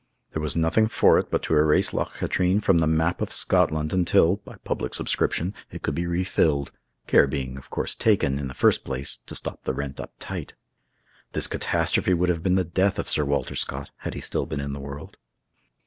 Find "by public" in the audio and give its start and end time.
4.37-4.95